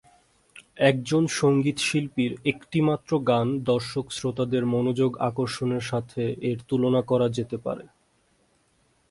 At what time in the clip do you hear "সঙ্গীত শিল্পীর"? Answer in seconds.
1.39-2.31